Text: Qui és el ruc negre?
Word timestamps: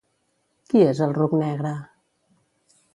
Qui 0.71 0.81
és 0.93 1.03
el 1.09 1.15
ruc 1.19 1.37
negre? 1.45 1.77